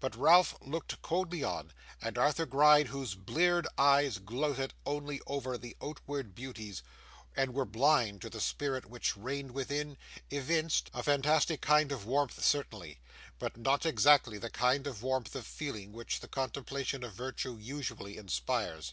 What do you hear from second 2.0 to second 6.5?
and Arthur Gride, whose bleared eyes gloated only over the outward